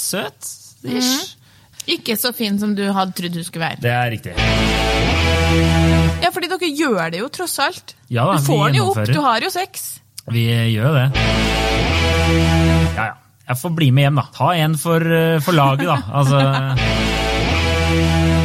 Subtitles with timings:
[0.00, 0.50] søt.
[0.84, 1.36] Ish.
[1.94, 3.80] Ikke så fin som du hadde trodd hun skulle være.
[3.84, 4.32] Det er riktig.
[6.24, 7.94] Ja, fordi dere gjør det jo, tross alt.
[8.12, 9.84] Ja da, du får den jo opp, du har jo sex.
[10.32, 11.06] Vi gjør det.
[12.96, 13.12] Ja, ja.
[13.44, 14.24] Jeg får bli med hjem, da.
[14.32, 15.98] Ta en for, eh, for laget, da.
[16.20, 16.40] Altså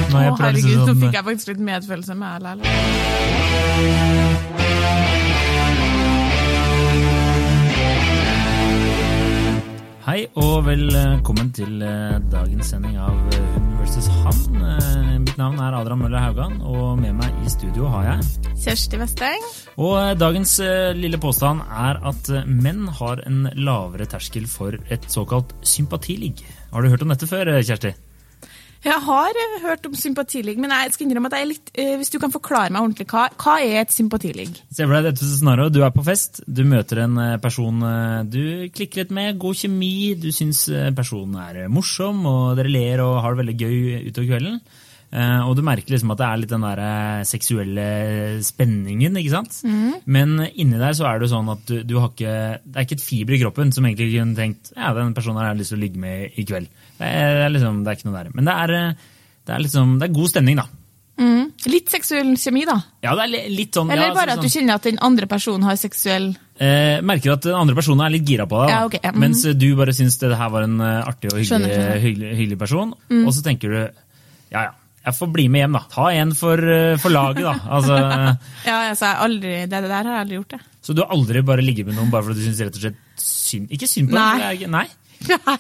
[0.09, 2.57] Å, herregud, nå sånn- fikk jeg faktisk litt medfølelse med deg.
[10.09, 14.55] Hei og velkommen til eh, dagens sending av eh, Hun versus han.
[14.57, 18.97] Eh, Mitt navn er Adrian Møller Haugan, og med meg i studio har jeg Kjersti
[19.03, 19.45] Vesteng.
[19.77, 20.55] Og dagens
[20.97, 26.41] lille påstand er at menn har en lavere terskel for et såkalt sympatiligg.
[26.73, 27.93] Har du hørt om dette før, Kjersti?
[28.79, 31.95] Jeg har eh, hørt om sympatiligg, men jeg skal innrømme at jeg er litt eh,
[31.99, 34.53] Hvis du kan forklare meg ordentlig, hva, hva er et sympatiligg?
[34.71, 35.75] Se for deg dette scenarioet.
[35.75, 37.83] Du er på fest, du møter en eh, person
[38.29, 40.65] du klikker litt med, god kjemi, du syns
[40.95, 44.59] personen er morsom, og dere ler og har det veldig gøy utover kvelden.
[45.11, 47.85] Eh, Og du merker liksom at det er litt den der eh, seksuelle
[48.45, 49.55] spenningen, ikke sant?
[50.05, 52.97] Men inni der så er det sånn at du, du har ikke Det er ikke
[52.99, 55.73] et fiber i kroppen som egentlig kunne tenkt ja, den personen her har jeg lyst
[55.73, 56.67] til å ligge med i kveld.
[56.99, 58.29] Det er, det er liksom, det er ikke noe der.
[58.37, 59.07] Men det er, eh,
[59.49, 60.67] det er liksom, det er god stemning, da.
[61.19, 61.47] Mm.
[61.73, 62.77] Litt seksuell kjemi, da?
[63.03, 65.27] Ja, det er litt sånn Eller ja, bare at sånn, du kjenner at den andre
[65.27, 68.71] personen har seksuell eh, merker at den andre personen er litt gira på deg.
[68.71, 69.01] Ja, okay.
[69.03, 69.25] mm mhm.
[69.25, 71.97] mens du bare syns det her var en artig og hyggelig, Mhm.
[72.05, 72.93] hyggelig, hyggelig person.
[73.25, 73.81] Og så tenker du
[74.53, 74.71] ja ja,
[75.09, 75.83] jeg får bli med hjem, da.
[75.93, 77.55] Ta en for, eh, for laget, da.
[77.77, 77.99] Altså,
[78.69, 80.61] Ja, altså, aldri, det, det der har jeg aldri gjort, det.
[80.85, 82.99] så du har aldri bare ligget med noen bare fordi du syns rett og slett
[83.29, 84.53] synd Ikke synd på Nei.
[84.63, 84.71] dem?
[84.77, 84.85] Nei?
[85.29, 85.57] Nei.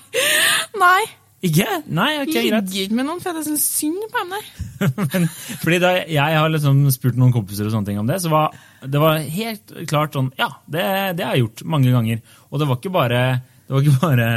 [0.79, 1.01] Nei.
[1.49, 1.65] Ikke?
[1.87, 2.65] Nei, ok, greit.
[2.67, 4.47] Ligger ikke med noen for jeg syns synd på dem.
[5.13, 5.27] Men,
[5.61, 8.57] fordi da jeg har liksom spurt noen kompiser og sånne ting om det, så var
[8.83, 10.83] det var helt klart sånn Ja, det,
[11.19, 12.19] det har jeg gjort mange ganger.
[12.51, 13.21] Og det var ikke bare,
[13.67, 14.27] det var ikke bare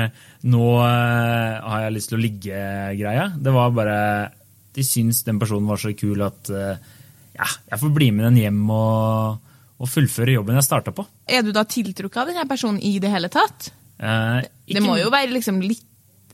[0.47, 3.27] 'nå eh, har jeg lyst til å ligge'-greia.
[3.39, 3.99] Det var bare
[4.73, 6.92] De syns den personen var så kul at eh,
[7.37, 11.05] ja, jeg får bli med den hjem og, og fullføre jobben jeg starta på.
[11.29, 13.73] Er du da tiltrukket av denne personen i det hele tatt?
[13.98, 15.86] Eh, ikke, Det må jo være liksom litt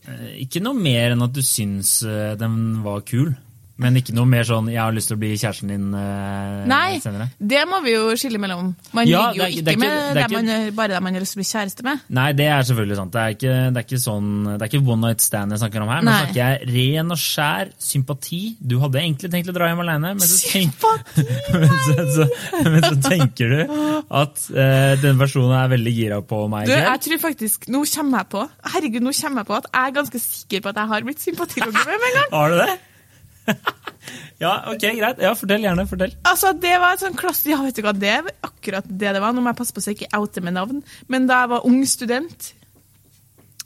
[0.07, 3.35] eh, ikke noe mer enn at du syns eh, den var kul.
[3.79, 6.99] Men ikke noe mer sånn 'jeg har lyst til å bli kjæresten din' eh, Nei,
[6.99, 7.29] senere.
[7.39, 8.75] det må vi jo skille mellom.
[8.93, 11.35] Man Ja, ligger jo ikke- ikke, med det ikke- man, bare dem man har lyst
[11.35, 12.01] til å bli kjæreste med.
[12.11, 13.13] Nei, det er selvfølgelig sant.
[13.13, 15.83] Det er ikke, det er ikke, sånn, det er ikke one night stand jeg snakker
[15.83, 16.03] om her.
[16.03, 18.57] Nå snakker jeg ren og skjær sympati.
[18.67, 20.75] Du hadde egentlig tenkt å dra hjem alene, men så, tenk,
[21.55, 22.29] men så, så,
[22.65, 27.01] men så tenker du at eh, den personen er veldig gira på meg Du, jeg
[27.01, 28.43] tror faktisk, Nå kommer jeg på
[28.75, 31.21] Herregud, nå kommer jeg på at jeg er ganske sikker på at jeg har blitt
[31.23, 32.31] sympatilogger med meg en gang.
[32.33, 32.79] Har du det?
[34.45, 35.23] ja, ok, greit.
[35.23, 35.87] Ja, Fortell gjerne.
[35.91, 36.15] fortell.
[36.29, 39.23] Altså, Det var et sånn klasse, ja, vet du hva, det var akkurat det det
[39.25, 39.35] var.
[39.37, 40.83] Nå må jeg passe på så jeg ikke outer med navn.
[41.09, 42.53] Men da jeg var ung student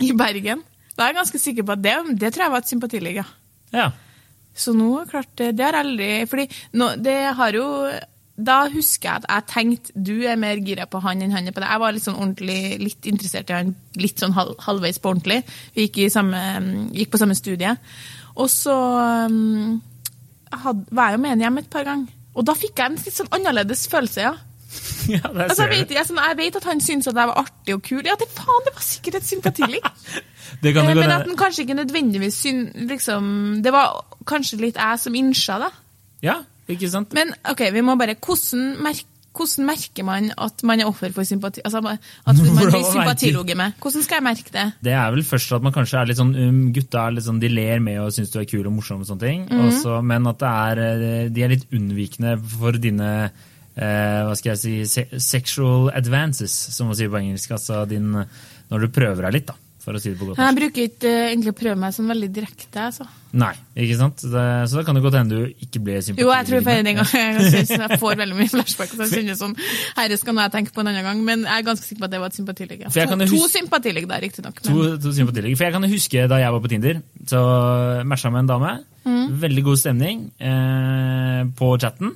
[0.03, 0.63] i Bergen,
[0.97, 3.29] da er jeg ganske sikker på at det, det tror jeg var et sympatiligg, ja.
[3.73, 3.91] Ja.
[4.55, 6.45] Så nå, klart, det det har aldri Fordi
[6.77, 7.63] nå, det har jo
[8.37, 11.55] Da husker jeg at jeg tenkte du er mer gira på han enn han er
[11.57, 11.71] på deg.
[11.73, 15.39] Jeg var litt sånn ordentlig, litt interessert i han, litt sånn halv, halvveis på ordentlig.
[15.77, 16.43] Vi gikk, i samme,
[16.97, 17.73] gikk på samme studie.
[18.37, 18.75] Og så
[19.29, 19.81] um,
[20.53, 22.19] had, var jeg jo med hjem et par ganger.
[22.33, 24.33] Og da fikk jeg en litt sånn annerledes følelse, ja.
[25.13, 27.75] ja, Altså, jeg, vet, jeg, sånn, jeg vet at han syntes at jeg var artig
[27.77, 28.01] og kul.
[28.09, 29.29] Ja, det faen, det var sikkert et
[30.77, 33.25] kan Eh, Men at han kanskje ikke nødvendigvis syntes, liksom,
[33.65, 35.71] Det var kanskje litt jeg som innsja, det.
[36.25, 36.39] Ja,
[36.71, 37.13] ikke sant?
[37.17, 41.27] Men ok, vi må bare Hvordan, merk, hvordan merker man at man er offer for
[41.29, 41.63] sympati?
[41.65, 43.79] Altså, at man blir sympatiloge med?
[43.81, 44.67] Hvordan skal jeg merke det?
[44.85, 47.41] Det er vel først at man kanskje er litt sånn um, Gutta er litt sånn,
[47.43, 49.47] de ler med og syns du er kul og morsom, og sånne ting.
[49.49, 49.65] mm.
[49.69, 54.53] Også, men at det er, eh, de er litt unnvikende for dine eh, hva skal
[54.53, 57.57] jeg si, se sexual advances, som man sier på engelsk.
[57.57, 60.57] Altså din, når du prøver deg litt, da, for å si det på godt Jeg
[60.59, 62.85] bruker ikke uh, egentlig å prøve meg sånn veldig direkte.
[62.87, 63.07] Altså.
[63.43, 63.53] Nei,
[63.85, 64.23] ikke sant?
[64.33, 66.23] Det, så da kan det godt hende du ikke blir sympatisk.
[66.23, 68.95] Jo, jeg tror for en gang jeg, synes jeg får veldig mye flashback.
[68.95, 69.57] Så jeg synes sånn,
[69.99, 72.11] Herre skal nå jeg tenke på en annen gang, men jeg er ganske sikker på
[72.11, 72.87] at det var et sympatiligg.
[72.87, 74.63] To, jo to huske- sympatiligg der, riktignok.
[74.63, 75.13] To, men- to.
[75.13, 77.43] For jeg kan huske da jeg var på Tinder, så
[78.07, 78.73] matcha med en dame.
[79.43, 82.13] Veldig god stemning eh, på chatten.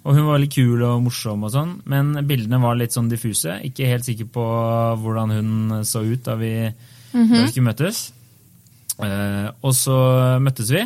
[0.00, 3.58] Og hun var veldig kul og morsom og sånn, men bildene var litt sånn diffuse.
[3.66, 4.44] Ikke helt sikker på
[5.02, 5.50] hvordan hun
[5.84, 6.52] så ut da vi,
[7.12, 8.12] da vi skulle møtes.
[9.00, 9.96] Uh, og så
[10.44, 10.82] møttes vi.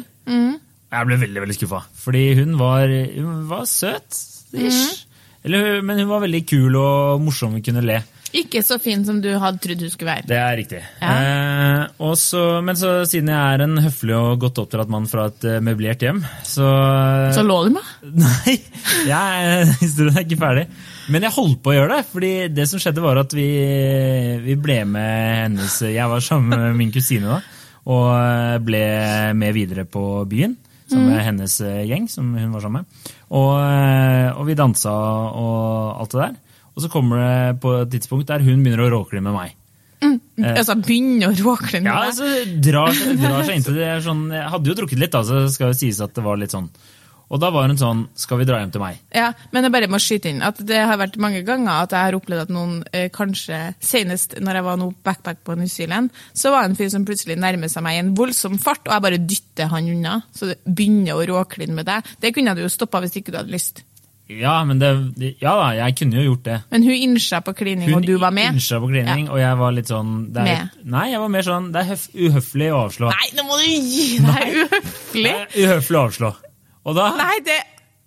[0.95, 2.87] Og jeg ble veldig veldig skuffa, fordi hun var,
[3.17, 4.21] hun var søt.
[4.55, 5.07] Ish.
[5.45, 7.99] Eller, men hun var veldig kul og morsom, hun kunne le.
[8.35, 10.27] Ikke så fin som du hadde trodd hun skulle være.
[10.27, 10.81] Det er riktig.
[11.07, 15.27] Eh, og så- men så siden jeg er en høflig og godt oppdratt mann fra
[15.31, 16.67] et eh, møblert hjem, så
[17.37, 17.93] Så lå du med?
[18.25, 18.57] Nei,
[19.07, 20.67] jeg, historien er ikke ferdig.
[21.15, 23.47] Men jeg holdt på å gjøre det, fordi det som skjedde var at vi,
[24.43, 27.41] vi ble med hennes Jeg var sammen med min kusine da.
[27.87, 28.85] Og eh, ble
[29.37, 30.57] med videre på byen
[30.89, 33.13] Som med hennes eh, gjeng, som hun var sammen med.
[33.31, 36.35] Og, eh, og vi dansa og alt det der.
[36.75, 39.55] Og så kommer det på et tidspunkt der hun begynner å råkle med meg.
[40.05, 42.11] Altså, begynne å råkle med Ja, deg.
[42.11, 42.27] altså,
[42.67, 43.93] drar, drar seg inntil det.
[44.05, 46.53] Sånn, jeg hadde jo drukket litt, da, så skal jo sies at det var litt
[46.53, 46.67] sånn.
[47.33, 48.99] Og da var hun sånn Skal vi dra hjem til meg?
[49.17, 52.05] Ja, men jeg bare må skyte inn at det har vært mange ganger at jeg
[52.11, 56.13] har opplevd at noen eh, kanskje Senest når jeg var nå backpack på New Zealand,
[56.37, 58.93] så var det en fyr som plutselig nærmer seg meg i en voldsom fart, og
[58.93, 60.19] jeg bare dytter han unna.
[60.37, 62.13] Så det begynner å råkline med deg.
[62.21, 63.81] Det kunne du jo stoppa hvis ikke du hadde lyst.
[64.33, 64.89] Ja, men det,
[65.43, 66.55] ja da, jeg kunne jo gjort det.
[66.73, 68.55] Men hun innsja på klining, og du var med.
[68.55, 70.79] Hun innsja på klining, og jeg var litt sånn er, Med.
[70.95, 73.11] Nei, jeg var mer sånn Det er høf, uhøflig å avslå.
[73.13, 74.57] Nei, nå må du gi deg!
[74.63, 75.35] Uhøflig!
[75.35, 76.31] Det er uhøflig å avslå.
[76.85, 77.59] Og da Nei, det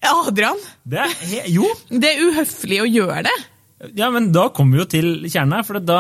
[0.08, 0.66] Adrian!
[0.90, 1.14] det er,
[1.54, 1.70] Jo!
[1.90, 3.38] Det er uhøflig å gjøre det.
[3.98, 6.00] Ja, men da kom vi jo til kjernen her, for da,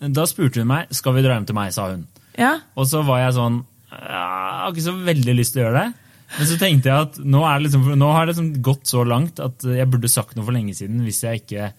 [0.00, 2.06] da spurte hun meg skal vi dra hjem til meg, sa hun.
[2.40, 2.54] Ja.
[2.80, 3.60] Og så var jeg sånn
[3.92, 6.03] Jeg har ikke så veldig lyst til å gjøre det.
[6.34, 9.66] Men så tenkte jeg at nå, liksom, nå har det liksom gått så langt at
[9.68, 11.04] jeg burde sagt noe for lenge siden.
[11.06, 11.72] hvis jeg ikke...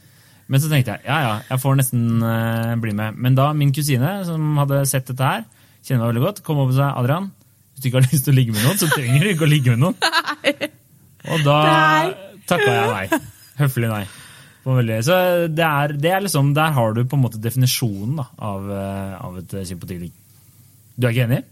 [0.46, 3.18] Men så tenkte jeg ja, ja, jeg får nesten uh, bli med.
[3.18, 5.48] Men da min kusine, som hadde sett dette her,
[5.82, 7.32] kjenner meg veldig godt, kom opp og sa Adrian,
[7.74, 9.52] hvis du ikke har lyst til å ligge med noen, så trenger du ikke å
[9.52, 9.98] ligge med noen.
[11.34, 11.58] Og da
[12.46, 13.24] takka jeg nei.
[13.58, 14.06] Høflig nei.
[14.66, 15.18] Så
[15.54, 19.12] det er, det er liksom, Der har du på en måte definisjonen da, av, eh,
[19.22, 20.14] av et sympatiligg.
[20.98, 21.44] Du er ikke enig?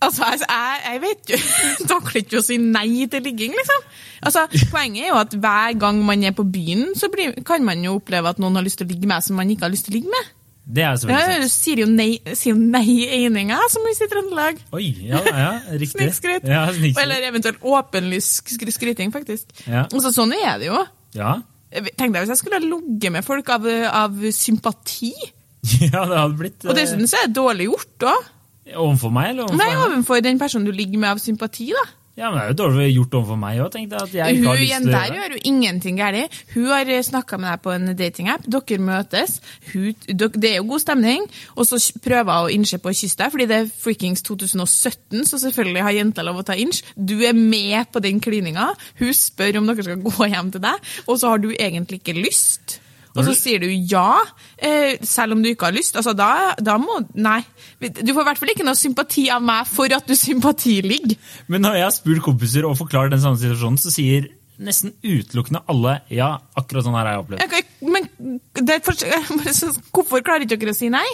[0.00, 1.38] Altså, jeg, jeg, jeg vet jo
[1.92, 3.86] Takler ikke å si nei til ligging, liksom.
[4.24, 7.82] Altså, Poenget er jo at hver gang man er på byen, så blir, kan man
[7.84, 9.88] jo oppleve at noen har lyst til å ligge med som man ikke har lyst
[9.88, 10.30] til å ligge med.
[10.70, 11.54] Det er selvfølgelig sant.
[11.64, 12.08] sier jo nei,
[12.38, 12.84] sier nei
[13.16, 14.60] eininga, som vi sier i Trøndelag.
[14.76, 15.96] Oi, ja, ja, riktig.
[15.96, 16.46] Snikskryt.
[16.46, 17.00] Ja, snikskryt.
[17.02, 19.50] Eller eventuelt åpenlys skry- skryting, faktisk.
[19.66, 19.86] Ja.
[19.88, 20.84] Altså, sånn er det jo.
[21.16, 21.38] Ja.
[21.70, 23.66] Tenk deg hvis jeg skulle ha ligget med folk av,
[24.04, 25.10] av sympati.
[25.90, 28.30] ja, det hadde blitt Og eh, dessuten så er det dårlig gjort òg.
[28.70, 31.86] Overfor meg, eller overfor Nei, overfor den personen du ligger med av sympati, da.
[32.18, 35.38] Ja, men det er jo dårlig gjort overfor meg òg, Hun igjen der gjør jo
[35.48, 36.34] ingenting galt.
[36.52, 39.38] Hun har snakka med deg på en datingapp, dere møtes,
[39.70, 41.24] hun, det er jo god stemning,
[41.54, 45.24] og så prøver hun å innse på å kysse deg, fordi det er frikings 2017,
[45.30, 46.82] så selvfølgelig har jenta lov å ta inch.
[46.94, 48.68] Du er med på den klininga,
[49.00, 52.18] hun spør om dere skal gå hjem til deg, og så har du egentlig ikke
[52.20, 52.80] lyst.
[53.16, 54.20] Og så sier du ja,
[54.56, 55.96] eh, selv om du ikke har lyst.
[55.98, 57.40] Altså, da, da må Nei.
[57.80, 61.16] Du får i hvert fall ikke noe sympati av meg for at du sympatiligger.
[61.50, 64.28] Men når jeg har spurt kompiser og forklarer den samme situasjonen, så sier
[64.60, 67.44] nesten utelukkende alle ja, akkurat sånn her har jeg opplevd.
[67.48, 68.94] Okay, Men det for,
[69.96, 71.06] hvorfor klarer ikke dere å si nei?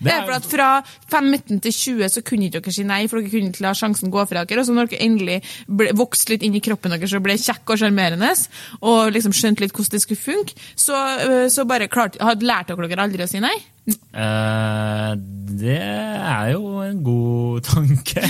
[0.00, 0.68] Det er for at Fra
[1.10, 4.12] 15 til 20 så kunne ikke dere si nei, for dere kunne ikke la sjansen
[4.12, 4.62] gå fra dere.
[4.62, 7.74] Og så når dere endelig ble, vokste litt inn i kroppen deres og ble kjekk
[7.74, 8.32] og sjarmerende,
[8.80, 12.72] og liksom skjønte litt hvordan det skulle funke, så, øh, så bare klart, hadde lært
[12.72, 13.56] dere aldri å si nei.
[13.90, 15.16] Uh,
[15.60, 18.22] det er jo en god tanke.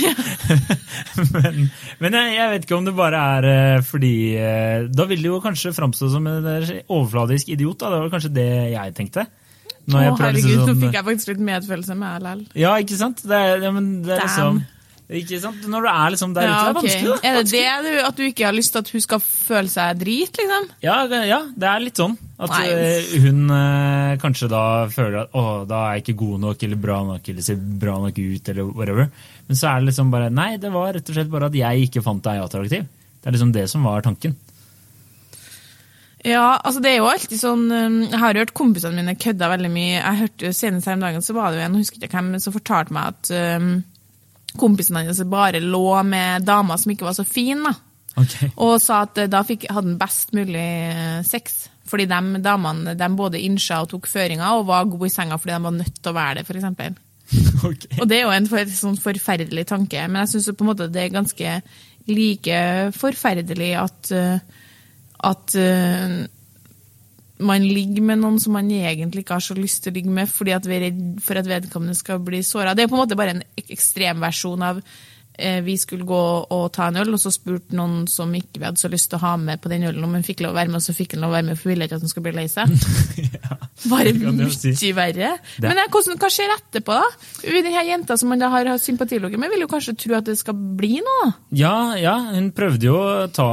[1.33, 1.67] men
[2.01, 3.47] men jeg, jeg vet ikke om det bare er
[3.77, 6.47] uh, fordi uh, Da vil det jo kanskje framstå som en
[6.87, 7.79] overfladisk idiot.
[7.81, 7.91] Da.
[7.93, 9.27] Det var kanskje det jeg tenkte.
[9.89, 12.43] Å, herregud, sånn, nå fikk jeg faktisk litt medfølelse med LL.
[12.61, 13.23] Ja, ikke sant?
[13.27, 14.61] Det ja, men det er liksom
[15.11, 15.65] ikke sant?
[15.67, 17.07] Når du er liksom der Ja, ute, det er vanskelig.
[17.09, 17.15] da.
[17.27, 20.37] Er det det at du ikke har lyst til at hun skal føle seg drit,
[20.39, 20.69] liksom?
[20.85, 22.13] Ja, det, ja, det er litt sånn.
[22.39, 22.61] At Nei.
[22.71, 24.61] eh, hun eh, kanskje da
[24.93, 27.97] føler at å, da er jeg ikke god nok eller bra nok eller ser bra
[28.05, 29.11] nok ut eller whatever.
[29.49, 31.89] Men så er det liksom bare Nei, det var rett og slett bare at jeg
[31.89, 32.87] ikke fant deg attraktiv.
[33.19, 34.37] Det er liksom det som var tanken.
[36.27, 39.71] Ja, altså det er jo alltid sånn um, Jeg har hørt kompisene mine kødda veldig
[39.73, 39.95] mye.
[39.95, 42.35] Jeg hørte jo Senest her om dagen så var det jo en, husker ikke hvem,
[42.43, 43.71] som fortalte meg at um,
[44.61, 47.71] kompisen hans bare lå med damer som ikke var så fine.
[47.71, 47.75] da.
[48.19, 48.35] Ok.
[48.59, 51.63] Og sa at eh, da fikk, hadde han best mulig eh, sex.
[51.91, 55.55] Fordi de damene de både innsja og tok føringer og var gode i senga fordi
[55.55, 56.99] de var nødt til å være det, f.eks.
[57.61, 57.99] Okay.
[58.01, 60.47] Og det er jo en for, sånn forferdelig tanke, men jeg syns
[60.81, 61.51] det er ganske
[62.09, 62.61] like
[62.97, 64.60] forferdelig at, eh,
[65.27, 66.15] at uh,
[67.41, 70.29] man ligger med noen som man egentlig ikke har så lyst til å ligge med
[70.29, 72.75] fordi at vi er redd for at vedkommende skal bli såra.
[72.77, 74.81] Det er på en måte bare en ek- ekstremversjon av
[75.65, 76.17] vi skulle gå
[76.53, 79.17] og ta en øl, og så spurte noen som ikke vi hadde så lyst til
[79.17, 80.93] å ha med på den ølen, om han fikk lov å være med, og så
[80.93, 82.47] fikk han lov å være med, for vi ville ikke at han skulle bli lei
[82.51, 82.75] seg.
[83.91, 84.73] Bare kan du jo si.
[84.77, 85.29] mye verre.
[85.57, 87.07] Det- Men eh, hvordan, hva skjer etterpå, da?
[87.61, 90.53] Denne jenta som man da har sympatiloge med, vil jo kanskje tro at det skal
[90.77, 91.31] bli noe?
[91.57, 93.47] Ja, ja, hun prøvde jo å ta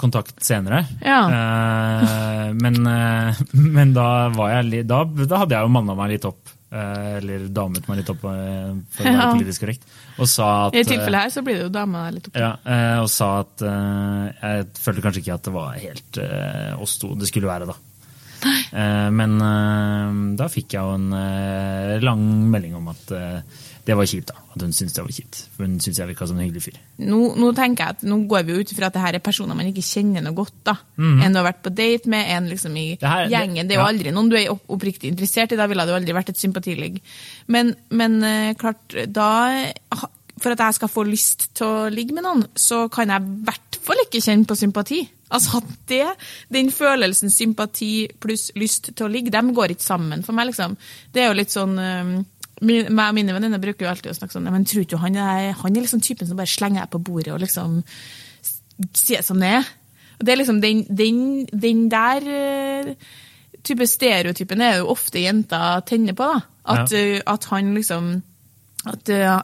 [0.00, 0.84] kontakt senere.
[1.04, 1.20] Ja.
[1.28, 3.44] Eh, men, eh,
[3.76, 6.40] men da var jeg da, da hadde jeg jo manna meg litt opp.
[6.74, 9.30] Eh, eller damet meg litt opp, eh, for å være Ja.
[9.38, 9.86] politisk korrekt.
[10.18, 12.36] Og sa at I eh, tilfellet her så blir det jo dama litt opp.
[12.42, 16.72] Ja, eh, og sa at eh, jeg følte kanskje ikke at det var helt eh,
[16.82, 17.78] oss to det skulle være, da.
[18.44, 19.08] Nei.
[19.16, 24.06] men eh, da fikk jeg jo en eh, lang melding om at eh, det var
[24.08, 24.30] kjipt.
[24.32, 25.38] da, At hun syntes det var kjipt.
[25.56, 26.78] For hun syntes jeg virka som en hyggelig fyr.
[27.04, 29.24] Nå, nå tenker jeg at nå går vi jo ut ifra at det her er
[29.24, 30.54] personer man ikke kjenner noe godt.
[30.64, 30.76] da.
[30.98, 32.86] En du har vært på date med, en liksom i.
[33.00, 33.68] Det her- gjengen.
[33.68, 33.92] Det er jo ja.
[33.92, 35.56] aldri noen du er oppriktig interessert i.
[35.60, 37.00] Da ville det jo aldri vært et sympatiligg.
[37.48, 39.30] Men, men eh, klart, da
[40.42, 43.44] For at jeg skal få lyst til å ligge med noen, så kan jeg i
[43.46, 44.98] hvert fall ikke kjenne på sympati.
[45.34, 46.02] Altså at det,
[46.52, 50.46] Den følelsen sympati pluss lyst til å ligge, dem går ikke sammen for meg.
[50.50, 50.76] liksom.
[51.14, 52.12] Det er jo litt sånn eh,
[52.62, 55.00] Min- meg og mine venninner bruker jo alltid å snakke sånn «Ja, men tror ikke
[55.02, 57.80] han er, han er liksom typen som bare slenger deg på bordet og liksom
[58.94, 59.70] sier som det er.
[60.20, 61.18] Og det er liksom den, den,
[61.50, 62.94] den der eh,
[63.66, 66.30] type stereotypen er jo ofte jenter tenner på.
[66.30, 66.44] da.
[66.64, 67.16] At, Ja.
[67.18, 68.22] uh, at han liksom
[68.86, 69.42] at uh,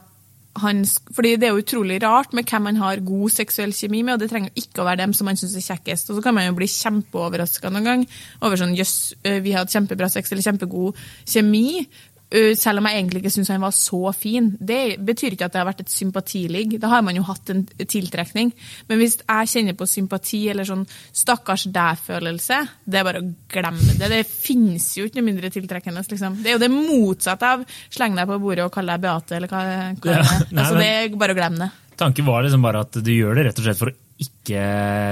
[0.61, 4.15] han, fordi det er jo utrolig rart med hvem man har god seksuell kjemi med,
[4.15, 6.11] og det trenger ikke å være dem som man syns er kjekkest.
[6.11, 8.03] Og så kan man jo bli kjempeoverraska noen gang
[8.43, 11.87] over sånn jøss, vi vi hadde kjempebra sex eller kjempegod kjemi.
[12.31, 14.53] Uh, Selv om jeg egentlig ikke syns han var så fin.
[14.61, 16.77] Det betyr ikke at det har vært et sympatiligg.
[16.83, 18.53] Da har man jo hatt en tiltrekning.
[18.91, 23.97] Men hvis jeg kjenner på sympati eller sånn stakkars deg-følelse, det er bare å glemme
[23.99, 24.11] det.
[24.13, 26.05] Det finnes jo ikke noe mindre tiltrekkende.
[26.11, 26.41] Liksom.
[26.45, 29.51] Det er jo det motsatte av sleng deg på bordet og kalle deg Beate, eller
[29.51, 29.65] hva,
[30.01, 30.47] hva Ja, det er.
[30.61, 31.71] Altså, det er bare å glemme det.
[32.01, 34.63] Tanken var liksom bare at du gjør det rett og slett for å ikke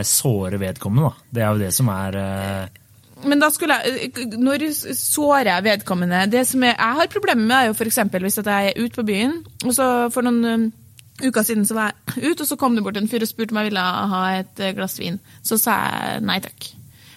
[0.09, 1.09] såre vedkommende.
[1.09, 1.29] da.
[1.35, 2.79] Det er jo det som er eh,
[3.27, 7.57] Men da skulle jeg, når sårer jeg vedkommende Det som jeg, jeg har problemer med,
[7.57, 7.99] er jo f.eks.
[8.15, 10.67] hvis jeg er ute på byen, og så for noen um,
[11.25, 13.55] uker siden så var jeg ute, og så kom det bort en fyr og spurte
[13.55, 15.19] om jeg ville ha et eh, glass vin.
[15.43, 16.71] Så sa jeg nei takk.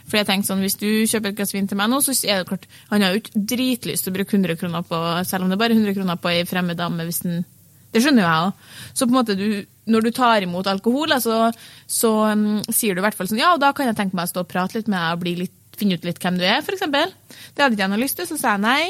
[0.09, 2.41] For jeg tenkte sånn, Hvis du kjøper et glass vin til meg nå, så er
[2.41, 5.51] det klart Han har jo ikke dritlyst til å bruke 100 kroner på selv om
[5.51, 7.05] det er bare 100 kroner på ei fremmed dame.
[7.07, 7.43] hvis den
[7.91, 8.67] det skjønner jo jeg òg.
[8.95, 9.47] Så på en måte du,
[9.91, 11.49] når du tar imot alkohol, altså,
[11.91, 14.29] så um, sier du i hvert fall sånn Ja, og da kan jeg tenke meg
[14.29, 16.45] å stå og prate litt med deg og bli litt, finne ut litt hvem du
[16.47, 16.83] er, f.eks.
[16.87, 18.83] Det hadde ikke jeg noe lyst til, så sa jeg nei.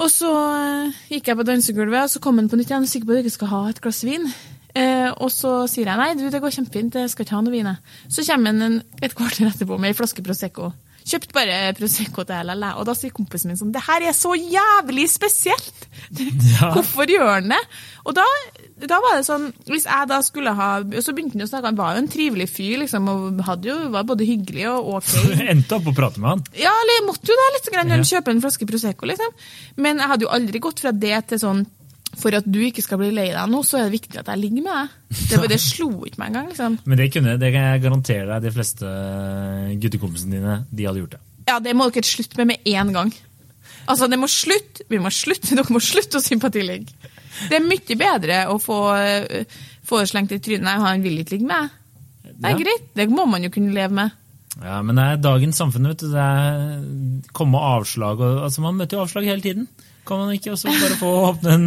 [0.00, 2.88] Og så eh, gikk jeg på dansegulvet, og så kom han på nytt igjen.
[2.88, 4.24] Sikker på at du ikke skal ha et glass vin.
[4.72, 7.54] Eh, og så sier jeg nei, du, det går kjempefint, jeg skal ikke ha noe
[7.54, 7.68] vin.
[7.68, 7.98] jeg.
[8.08, 10.72] Så kommer han et kvarter etterpå med ei flaske Prosecco.
[11.02, 14.34] Kjøpt bare Prosecco til LL, Og da sier kompisen min sånn Det her er så
[14.38, 15.88] jævlig spesielt!
[16.52, 16.68] Ja.
[16.74, 17.58] Hvorfor gjør han det?
[18.06, 18.24] Og da,
[18.90, 21.70] da var det sånn Hvis jeg da skulle ha og Så begynte han å snakke,
[21.70, 25.12] han var jo en trivelig fyr, liksom, og jo, var både hyggelig og ok.
[25.52, 26.42] Endte opp å prate med han.
[26.58, 28.00] Ja, eller jeg måtte jo da litt, grann, Ja.
[28.12, 29.32] kjøpe en flaske Prosecco, liksom.
[29.80, 31.64] Men jeg hadde jo aldri gått fra det til sånn
[32.20, 34.40] For at du ikke skal bli lei deg nå, så er det viktig at jeg
[34.42, 35.18] ligger med deg.
[35.30, 36.78] Det, det slo ikke meg engang, liksom.
[36.84, 38.92] Men det, kunne, det kan jeg garantere deg, de fleste
[39.82, 41.22] guttekompisene dine, de hadde gjort det.
[41.48, 43.12] Ja, det må dere slutte med med en gang.
[43.90, 44.84] Altså, det må slutte.
[44.90, 45.54] Vi må slutte.
[45.58, 46.92] Dere må slutte å sympatiligge.
[47.48, 51.38] Det er mye bedre å få, øh, få slengt i trynet Nei, han vil ikke
[51.38, 51.70] ligge med.
[52.22, 52.58] Det er Ja.
[52.60, 52.84] greit.
[52.94, 54.12] Det må man jo kunne leve med.
[54.62, 56.10] Ja, Men det er dagens samfunn, vet du.
[56.12, 58.20] Det er komme avslag.
[58.20, 59.66] Og, altså, man møter jo avslag hele tiden.
[60.06, 61.66] Kan man ikke også bare få åpne en,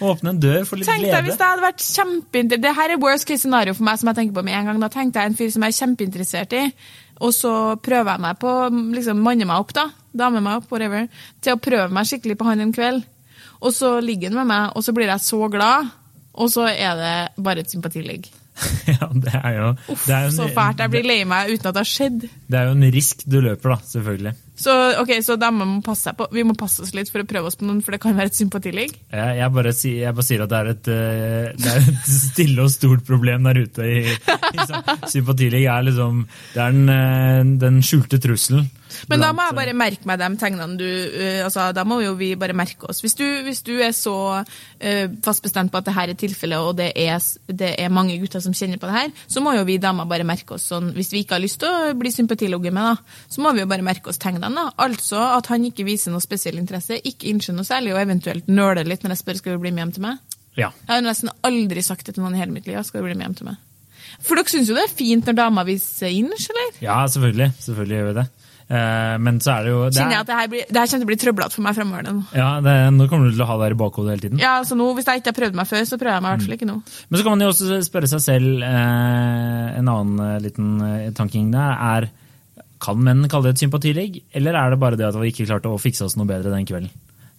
[0.00, 2.60] åpne en dør for litt Tenk deg jeg hvis det hadde vært kjempeinter...
[2.64, 4.78] Det her er worst case scenario for meg, som jeg tenker på med en gang.
[4.80, 6.62] Da tenkte jeg en fyr som jeg er kjempeinteressert i,
[7.20, 7.52] og så
[7.84, 8.52] prøver jeg meg på
[8.96, 9.84] liksom manne meg opp, da.
[10.16, 11.04] Dame meg opp, whatever.
[11.44, 13.04] Til å prøve meg skikkelig på han en kveld.
[13.60, 15.92] Og så ligger han med meg, og så blir jeg så glad,
[16.34, 17.12] og så er det
[17.44, 18.30] bare et sympatiligg.
[18.86, 20.80] ja, det er jo Uff, det er en- så fælt.
[20.80, 22.26] Jeg blir lei meg uten at det har skjedd.
[22.48, 24.34] Det er jo en risk du løper, da, selvfølgelig.
[24.54, 26.28] Så okay, så må på.
[26.30, 28.30] Vi må passe oss litt for å prøve oss på noen, for det kan være
[28.30, 28.94] et sympatiligg.
[29.10, 32.12] Jeg, jeg, bare, sier, jeg bare sier at det er et, eh, det er et
[32.30, 33.88] stille og stort problem der ute.
[33.88, 38.70] i, i sånn- Sympatiligg er liksom Det er den, eh, den skjulte trusselen.
[39.10, 40.86] Men da må jeg bare merke meg de tegnene du
[41.44, 43.00] altså, Da må jo vi bare merke oss.
[43.04, 46.60] Hvis du, hvis du er så uh, fast bestemt på at det her er tilfellet,
[46.60, 47.18] og det er,
[47.48, 50.26] det er mange gutter som kjenner på det her, så må jo vi damer bare
[50.26, 53.44] merke oss sånn Hvis vi ikke har lyst til å bli sympatilogge med, da, så
[53.44, 54.43] må vi jo bare merke oss tegnene.
[54.52, 54.66] Da.
[54.84, 58.84] Altså at han ikke viser noe spesiell interesse, ikke innser noe særlig, og eventuelt nøler
[58.84, 60.20] litt når jeg spør skal du bli med hjem til meg.
[60.54, 60.70] Ja.
[60.84, 62.78] Jeg har nesten aldri sagt det til noen i hele mitt liv.
[62.84, 63.56] Skal du bli med hjem til meg?
[64.22, 66.76] For dere syns jo det er fint når damer viser inch, eller?
[66.84, 67.50] ja, selvfølgelig.
[67.64, 68.26] Selvfølgelig gjør vi det.
[68.64, 70.86] Eh, men så er det jo det Kjenner jeg at det her, blir, det her
[70.88, 72.06] kommer til å bli trøblete for meg fremover.
[72.06, 72.22] nå.
[72.32, 74.40] ja, det, Nå kommer du til å ha det her i bakhodet hele tiden.
[74.40, 76.36] Ja, så nå, Hvis jeg ikke har prøvd meg før, så prøver jeg meg i
[76.36, 76.76] hvert fall ikke nå.
[77.10, 80.70] Men så kan man jo også spørre seg selv eh, en annen eh, liten
[81.18, 82.08] tanking der er
[82.84, 85.70] Kan menn kalle det et sympatiligg, eller er det bare det at vi ikke klarte
[85.72, 86.90] å fikse oss noe bedre den kvelden?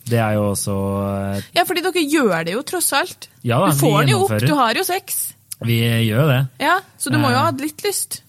[0.06, 0.74] Det er jo også
[1.06, 3.28] eh, Ja, fordi dere gjør det jo tross alt.
[3.46, 5.22] Ja da, du får den jo opp, du har jo sex.
[5.66, 6.42] Vi gjør jo det.
[6.62, 7.42] Ja, Så du må jo Eh.
[7.42, 8.22] ha hatt litt lyst.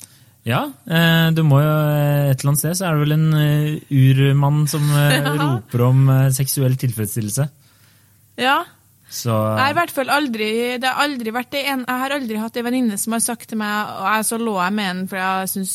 [0.46, 1.72] Ja, eh, du må jo
[2.30, 5.34] et eller annet sted så er det vel en urmann som Ja.
[5.40, 7.48] roper om seksuell tilfredsstillelse.
[8.40, 8.60] Ja.
[9.10, 10.46] Så Jeg har i hvert fall aldri
[10.82, 13.46] det har aldri vært det en, Jeg har aldri hatt ei venninne som har sagt
[13.52, 15.74] til meg Og jeg så lå jeg med en, for jeg syns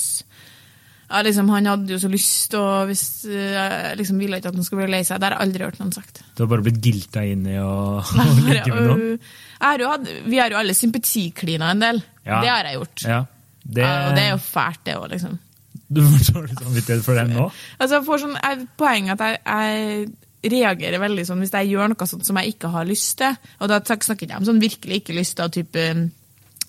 [1.11, 4.65] ja, liksom, han hadde jo så lyst, og hvis, uh, liksom, ville ikke at han
[4.67, 5.19] skulle bli lei seg.
[5.19, 6.23] Det har jeg aldri hørt noen sagt.
[6.37, 7.99] Du har bare blitt gilta inn i å
[8.47, 9.29] ligge med noen?
[9.61, 12.01] Har vi har jo alle sympatiklina en del.
[12.23, 12.39] Ja.
[12.39, 13.05] Det har jeg gjort.
[13.05, 13.21] Ja.
[13.61, 13.83] Det...
[13.83, 15.39] Ja, og det er jo fælt, det òg, liksom.
[15.91, 17.49] Du får dårlig samvittighet for det nå?
[17.75, 18.37] Altså, jeg får sånn,
[18.79, 22.71] Poenget at jeg, jeg reagerer veldig sånn hvis jeg gjør noe sånt som jeg ikke
[22.73, 23.35] har lyst til.
[23.59, 25.85] Og da snakker jeg om sånn virkelig ikke lyst til, type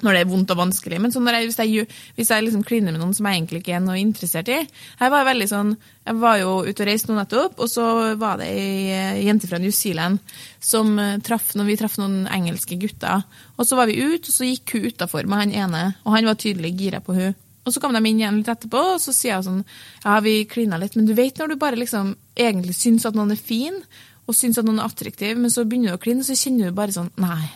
[0.03, 0.99] når det er vondt og vanskelig.
[1.03, 3.85] Men jeg, hvis jeg, hvis jeg liksom kliner med noen som jeg egentlig ikke er
[3.85, 7.71] noe interessert i Jeg var sånn, jeg var jo ute og reiste nå nettopp, og
[7.71, 7.87] så
[8.19, 10.19] var det ei jente fra New Zealand
[10.63, 13.23] som eh, traff når vi traff noen engelske gutter.
[13.57, 16.29] Og så var vi ute, og så gikk hun utafor med han ene, og han
[16.29, 17.39] var tydelig gira på hun.
[17.63, 19.63] Og så kom de inn igjen litt etterpå, og så sier jeg sånn
[20.03, 23.35] Ja, vi klina litt, men du vet når du bare liksom egentlig syns at noen
[23.35, 23.79] er fin,
[24.27, 26.71] og syns at noen er attraktiv, men så begynner du å kline, og så kjenner
[26.71, 27.47] du bare sånn Nei.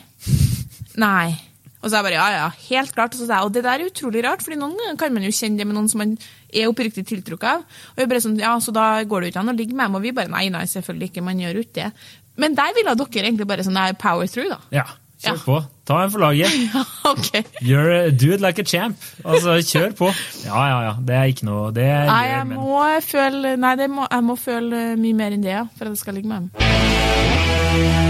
[1.03, 1.35] Nei.
[1.87, 3.15] Og så er jeg bare ja, ja, helt klart.
[3.15, 5.31] Og, så jeg, og det der er utrolig rart, fordi noen ganger kan man jo
[5.31, 6.17] kjenne det med noen som man
[6.51, 7.65] er oppriktig tiltrukket av.
[7.95, 9.87] Og jeg bare sånn, ja, Så da går det jo ikke an å ligge med
[9.87, 9.99] dem.
[10.01, 11.27] Og vi bare nei, nei, selvfølgelig ikke.
[11.29, 11.91] Man gjør jo ikke det.
[12.43, 14.59] Men der ville dere egentlig bare sånn power through, da.
[14.75, 14.89] Ja.
[15.23, 15.43] Kjør ja.
[15.47, 15.61] på.
[15.89, 16.57] Ta en for laget.
[16.75, 17.31] Ja, ok.
[17.63, 18.99] You're, do it like a champ.
[19.25, 20.11] Altså, kjør på.
[20.45, 20.97] Ja, ja, ja.
[20.99, 25.23] Det er ikke noe det Nei, jeg må føle Nei, må, jeg må føle mye
[25.23, 28.06] mer enn det, ja, for at jeg skal ligge med dem.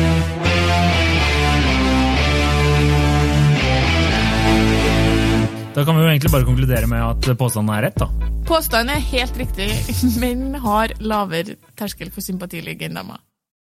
[5.77, 8.31] Da kan vi jo egentlig bare konkludere med at påstanden er rett, da.
[8.49, 9.67] Påstanden er helt riktig.
[10.23, 13.21] Menn har lavere terskel for sympatilige enn damer.